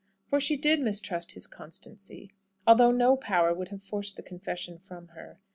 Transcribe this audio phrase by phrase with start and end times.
[0.31, 2.31] For she did mistrust his constancy,
[2.65, 5.37] although no power would have forced the confession from her.